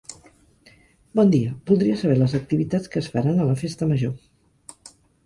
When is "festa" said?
3.61-3.89